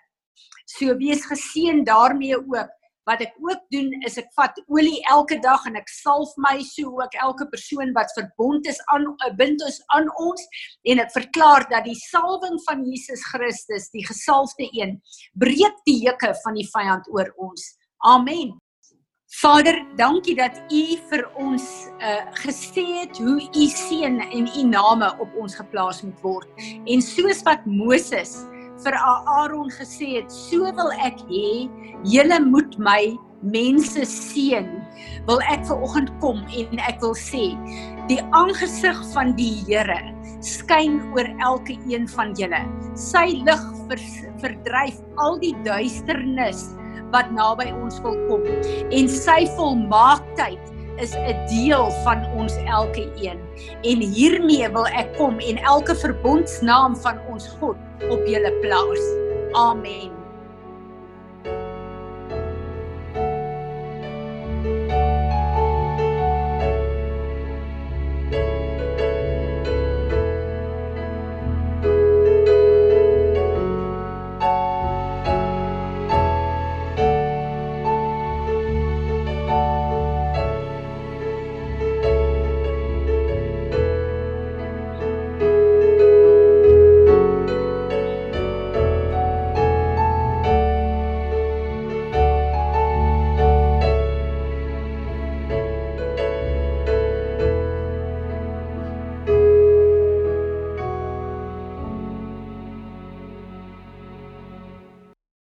So 0.67 0.97
wees 0.97 1.25
geseën 1.27 1.85
daarmee 1.85 2.37
ook 2.37 2.73
wat 3.07 3.23
ek 3.23 3.35
ook 3.39 3.63
doen 3.75 3.93
is 4.09 4.19
ek 4.21 4.29
vat 4.39 4.59
olie 4.67 4.99
elke 5.13 5.39
dag 5.45 5.65
en 5.71 5.79
ek 5.79 5.91
salf 5.93 6.33
my 6.43 6.57
so 6.67 6.91
ook 6.99 7.15
elke 7.23 7.47
persoon 7.53 7.95
wat 7.97 8.13
verbond 8.19 8.67
is 8.67 8.81
aan 8.95 9.07
eh, 9.15 9.33
bind 9.39 9.63
ons 9.63 9.81
aan 9.95 10.11
ons. 10.23 10.43
En 10.91 11.03
ek 11.05 11.15
verklaar 11.15 11.69
dat 11.71 11.87
die 11.87 11.99
salwing 12.07 12.59
van 12.67 12.85
Jesus 12.89 13.23
Christus 13.31 13.91
die 13.95 14.05
gesalfde 14.07 14.69
een 14.75 14.99
breek 15.39 15.83
die 15.89 16.01
juke 16.03 16.35
van 16.43 16.59
die 16.59 16.69
vyand 16.75 17.07
oor 17.15 17.31
ons. 17.49 17.75
Amen. 18.07 18.57
Vader, 19.37 19.75
dankie 19.99 20.37
dat 20.39 20.59
U 20.73 20.83
vir 21.11 21.25
ons 21.43 21.65
uh 21.99 22.21
gesê 22.43 22.85
het 23.03 23.19
hoe 23.19 23.41
U 23.43 23.65
seën 23.69 24.21
en 24.23 24.47
U 24.47 24.63
name 24.69 25.09
op 25.21 25.35
ons 25.43 25.57
geplaas 25.59 26.03
moet 26.07 26.21
word. 26.23 26.67
En 26.87 27.03
soos 27.03 27.43
wat 27.45 27.67
Moses 27.67 28.39
vir 28.85 28.97
Aaron 29.01 29.71
gesê 29.73 30.19
het, 30.19 30.33
so 30.33 30.69
wil 30.77 30.93
ek 31.05 31.21
hê 31.31 31.69
julle 32.05 32.41
moet 32.45 32.77
my 32.79 33.17
mense 33.55 34.05
seën. 34.09 34.69
Wil 35.29 35.43
ek 35.53 35.65
ver 35.69 35.83
oggend 35.85 36.13
kom 36.23 36.43
en 36.57 36.83
ek 36.89 37.01
wil 37.05 37.17
sê 37.19 37.51
die 38.11 38.21
aangesig 38.37 39.01
van 39.13 39.35
die 39.39 39.53
Here 39.67 40.01
skyn 40.45 41.01
oor 41.17 41.29
elke 41.43 41.77
een 41.91 42.07
van 42.15 42.35
julle. 42.39 42.63
Sy 42.99 43.43
lig 43.47 43.65
ver, 43.89 44.03
verdryf 44.43 45.01
al 45.23 45.41
die 45.43 45.55
duisternis 45.67 46.69
wat 47.15 47.31
naby 47.35 47.69
ons 47.73 48.01
wil 48.05 48.17
kom 48.27 48.47
en 48.91 49.11
sy 49.11 49.45
volmaaktheid 49.57 50.76
is 50.97 51.15
'n 51.15 51.47
deel 51.47 51.91
van 52.05 52.27
ons 52.37 52.57
elke 52.57 53.09
een. 53.17 53.39
En 53.83 54.01
hiermee 54.01 54.69
wil 54.69 54.87
ek 54.87 55.17
kom 55.17 55.39
en 55.39 55.57
elke 55.57 55.95
verbondsnaam 55.95 56.97
van 56.97 57.19
ons 57.29 57.49
God 57.61 57.77
op 58.09 58.27
julle 58.27 58.53
plaas. 58.61 59.03
Amen. 59.53 60.16